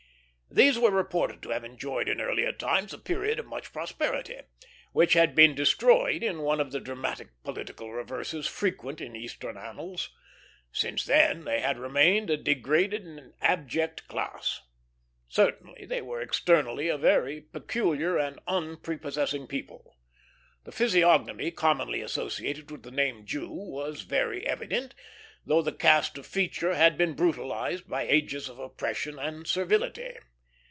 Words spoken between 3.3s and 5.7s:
of much prosperity, which had been